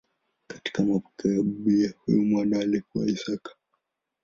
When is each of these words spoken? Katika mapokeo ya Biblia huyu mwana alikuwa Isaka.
Katika 0.47 0.83
mapokeo 0.83 1.31
ya 1.33 1.43
Biblia 1.43 1.93
huyu 1.97 2.25
mwana 2.25 2.59
alikuwa 2.59 3.05
Isaka. 3.09 3.55